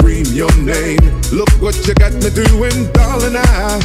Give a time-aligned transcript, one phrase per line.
[0.00, 0.98] Scream your name.
[1.30, 3.36] Look what you got me doing, darling.
[3.36, 3.78] I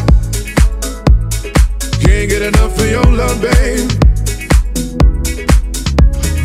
[1.99, 3.89] can't get enough of your love, babe.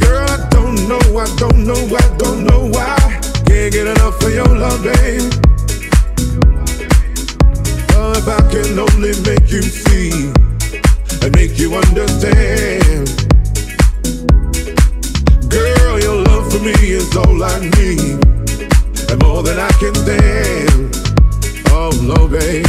[0.00, 2.98] Girl, I don't know, I don't know, I don't know why.
[3.46, 5.30] Can't get enough of your love, babe.
[7.94, 10.32] Oh, if I can only make you see
[11.22, 13.06] and make you understand.
[15.48, 18.18] Girl, your love for me is all I need,
[19.18, 20.94] more than I can stand.
[21.68, 22.64] Oh no, babe,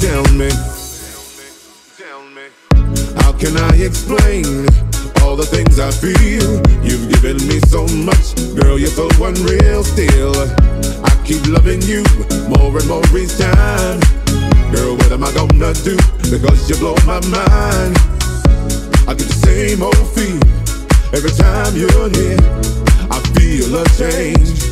[0.00, 0.50] tell me,
[3.22, 4.66] how can I explain
[5.22, 6.60] all the things I feel?
[6.82, 8.92] You've given me so much, girl, you're.
[9.82, 10.32] Still,
[11.04, 12.04] I keep loving you
[12.48, 13.98] more and more each time.
[14.70, 15.96] Girl, what am I gonna do?
[16.30, 17.98] Because you blow my mind.
[19.08, 20.52] I get the same old feeling
[21.12, 22.38] Every time you're here,
[23.10, 24.71] I feel a change.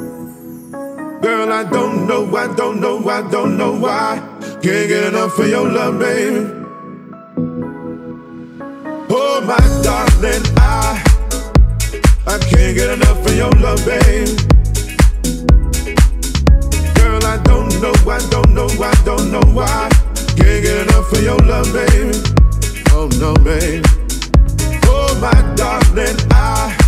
[1.21, 4.19] Girl, I don't know, I don't know, I don't know why.
[4.61, 6.47] Can't get enough of your love, babe.
[9.09, 11.03] Oh, my darling, I
[12.27, 14.27] I can't get enough of your love, babe.
[16.95, 19.89] Girl, I don't know, I don't know, I don't know why.
[20.37, 22.15] Can't get enough of your love, babe.
[22.93, 23.85] Oh no, babe
[24.91, 26.80] oh, my darling, I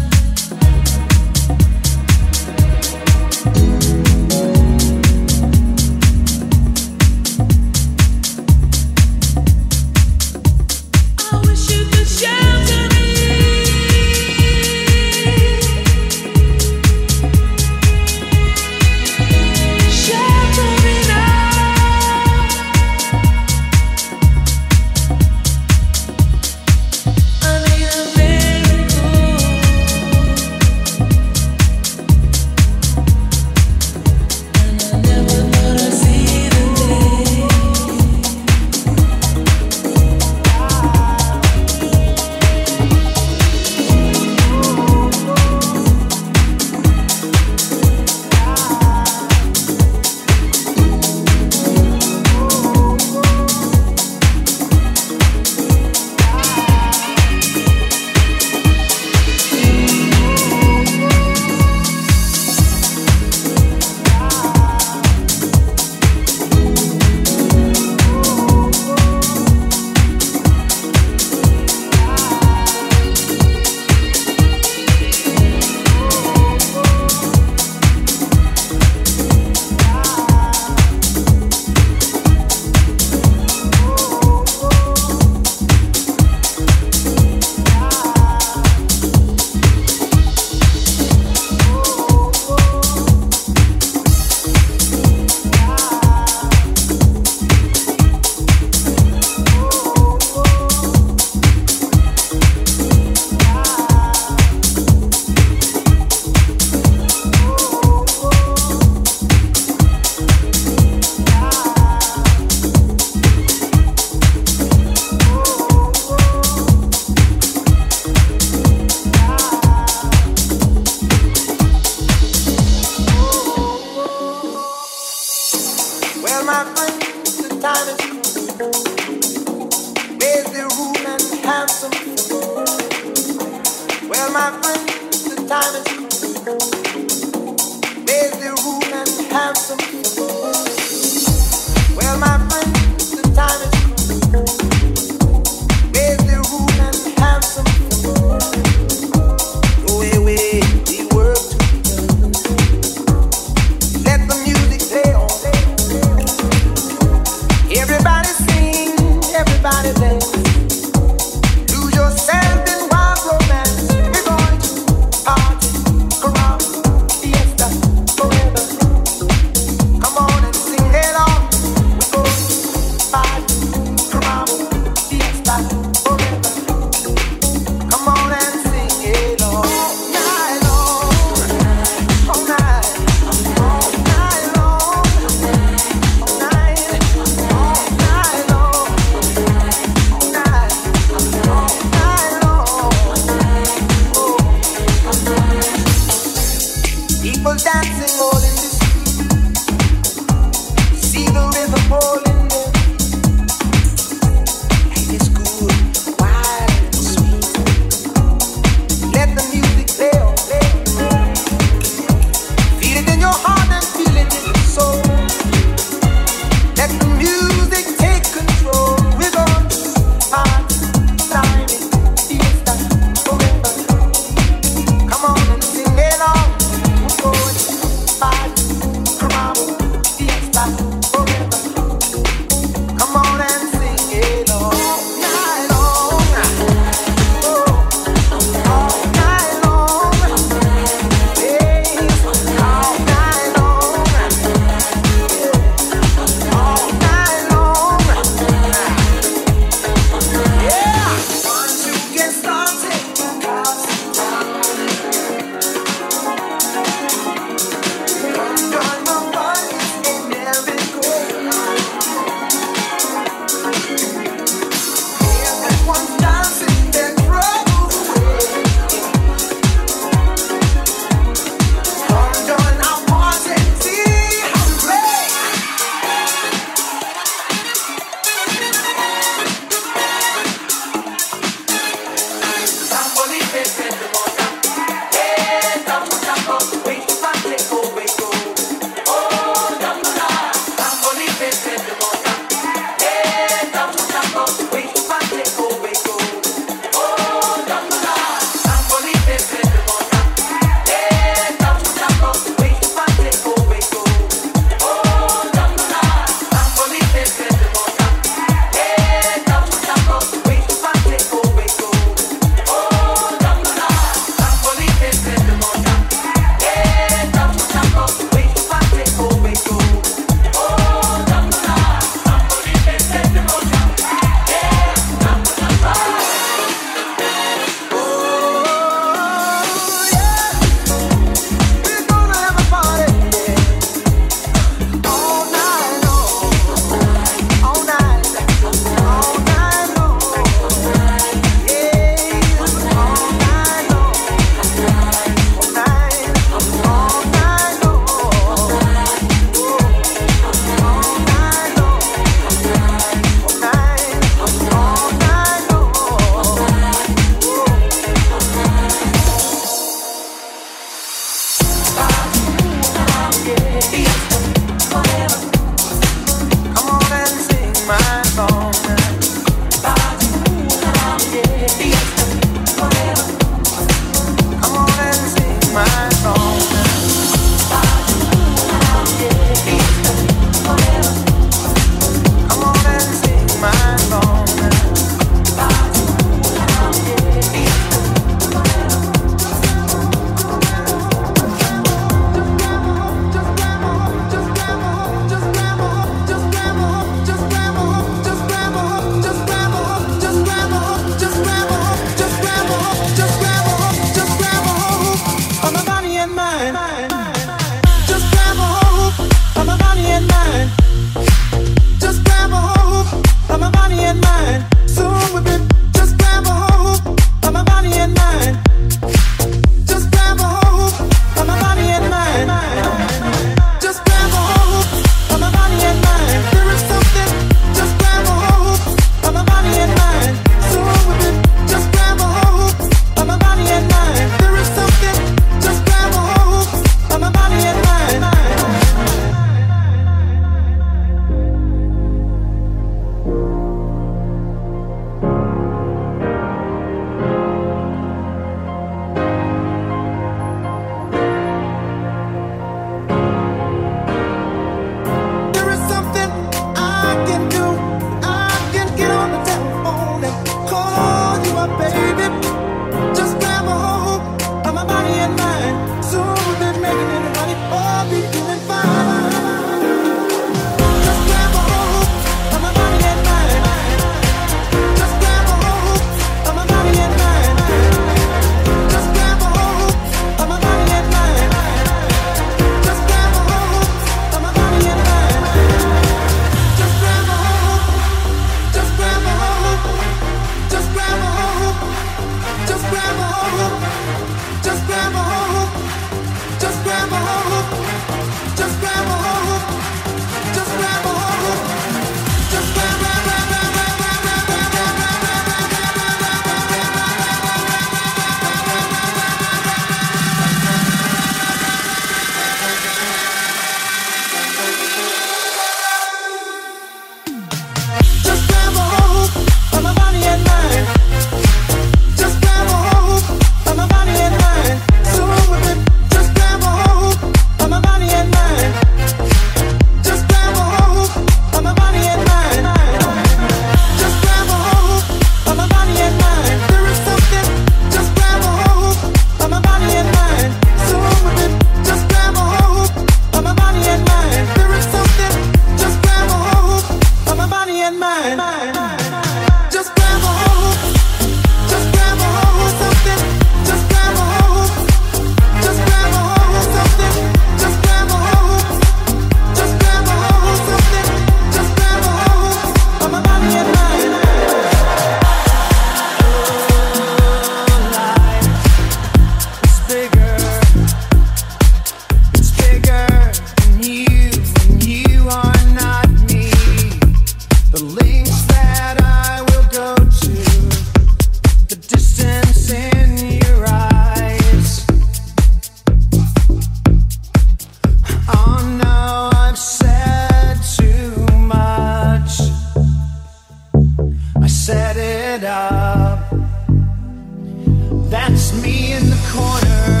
[598.53, 600.00] me in the corner.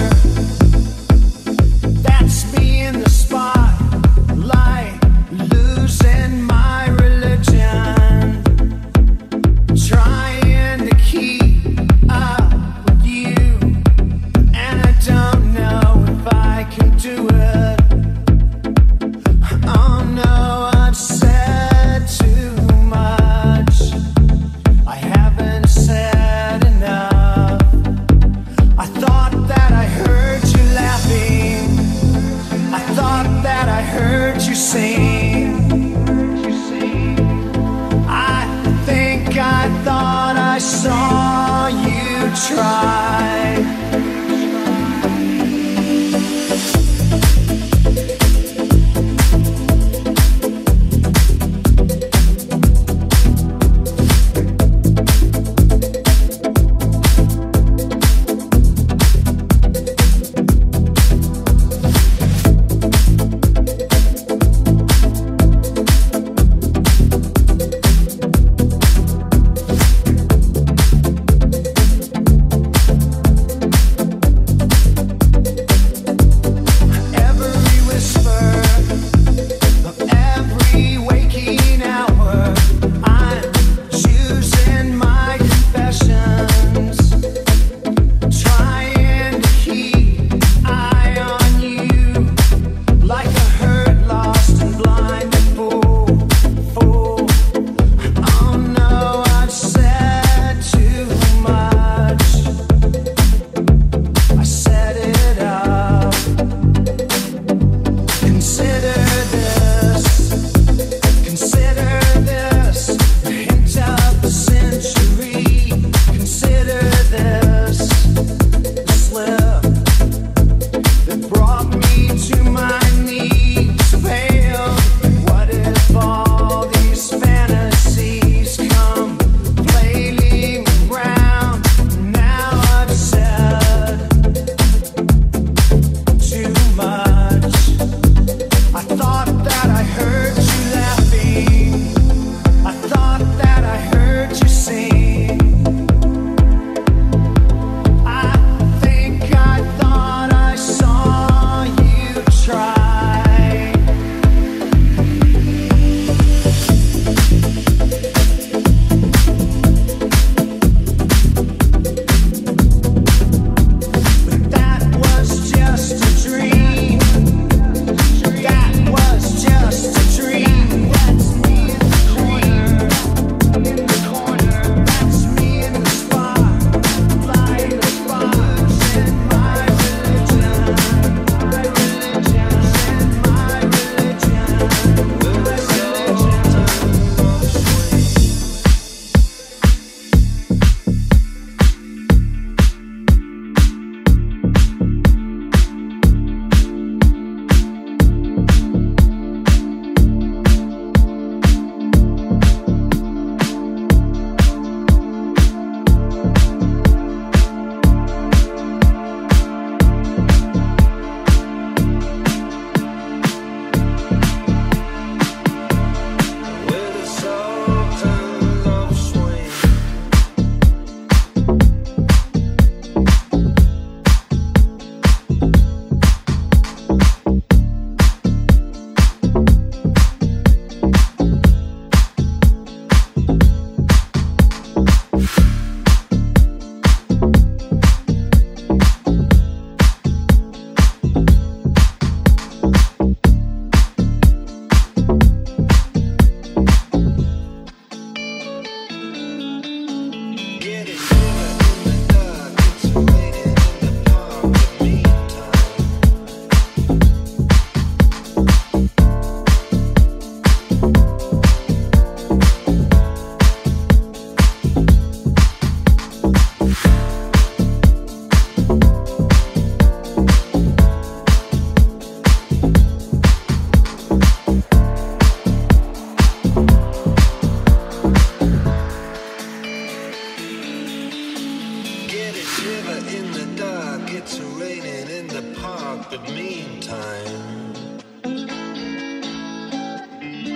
[282.61, 287.73] shiver in the dark, it's raining in the park, but meantime.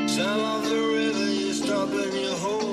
[0.08, 2.65] Sound of the river, you stop and you hold.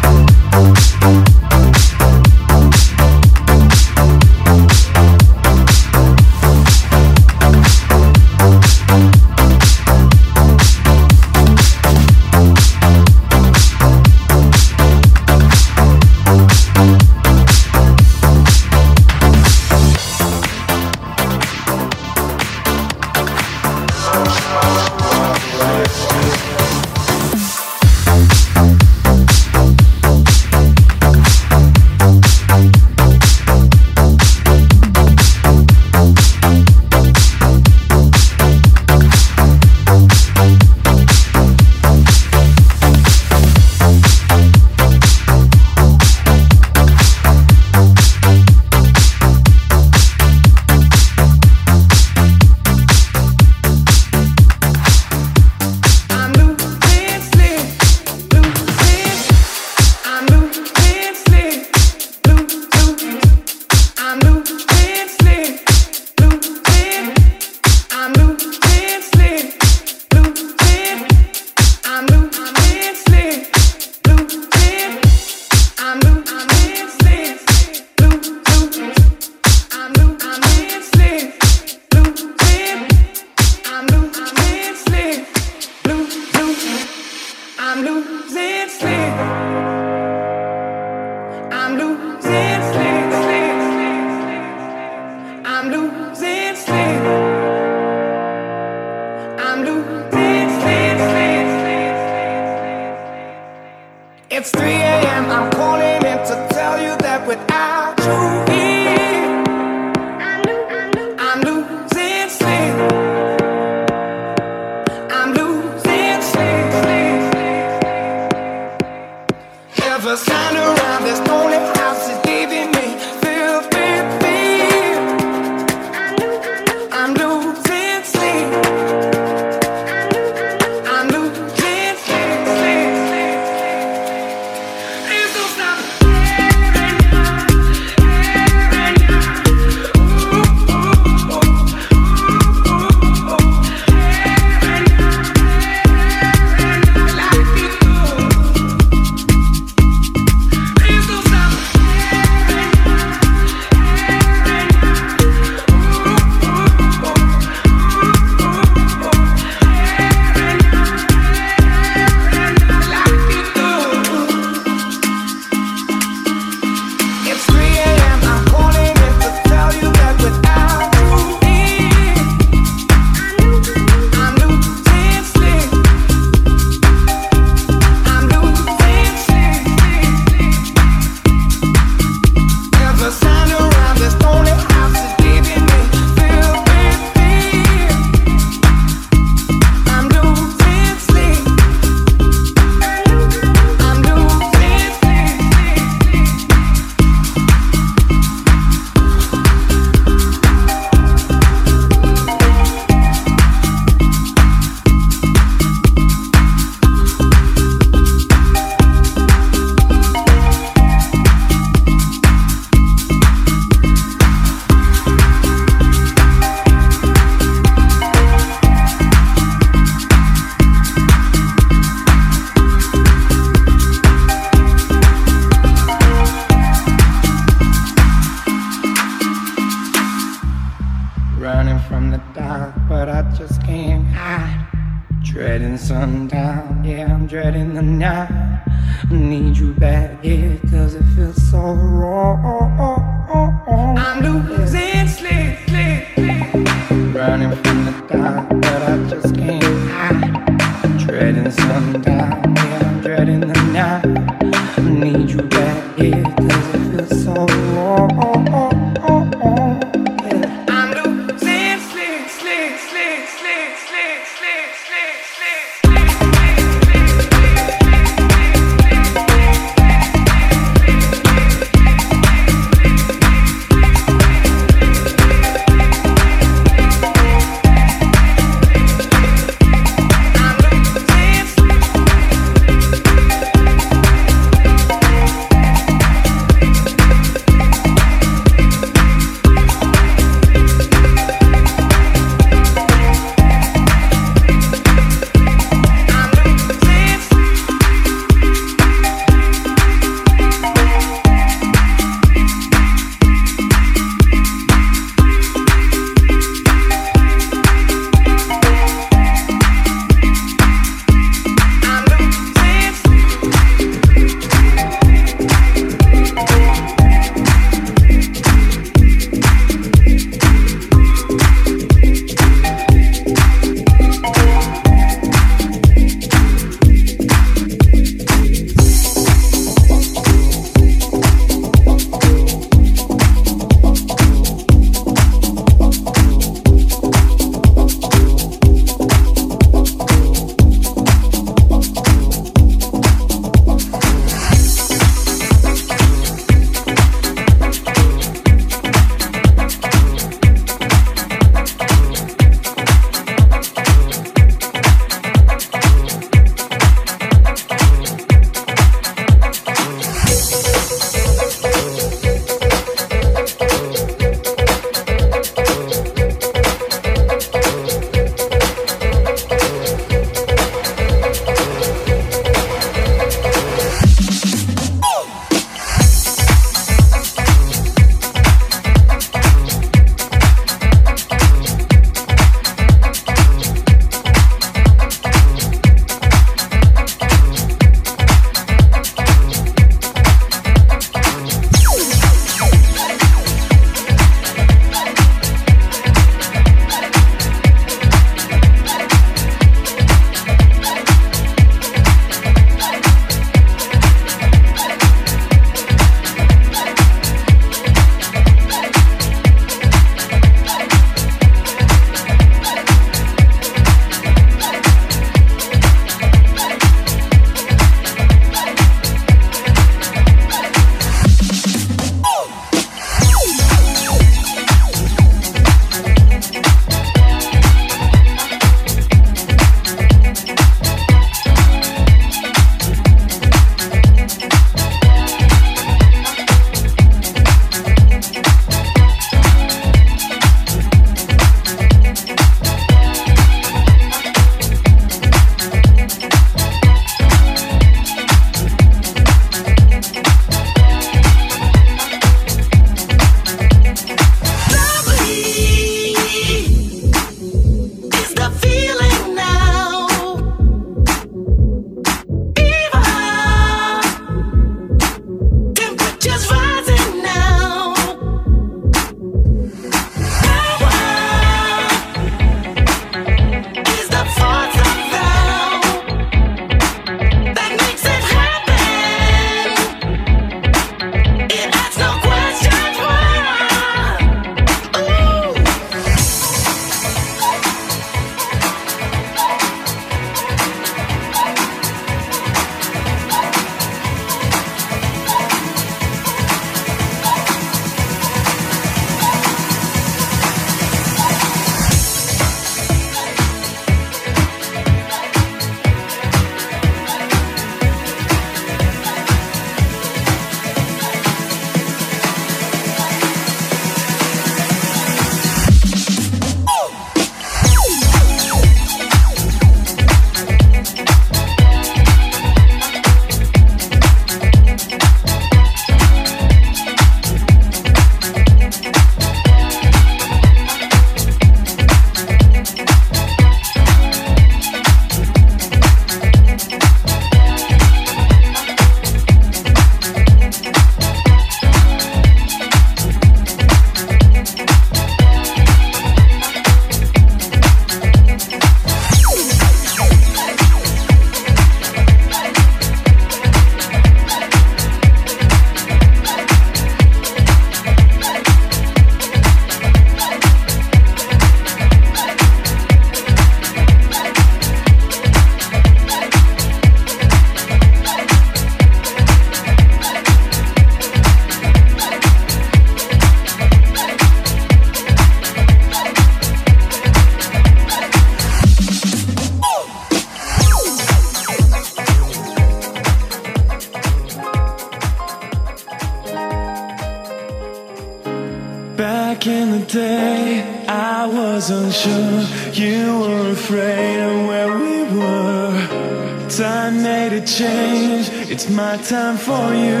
[598.90, 600.00] my time for you,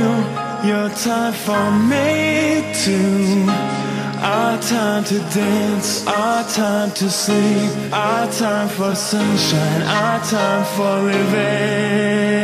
[0.68, 3.46] your time for me too.
[4.20, 10.94] Our time to dance, our time to sleep, our time for sunshine, our time for
[11.08, 12.39] living.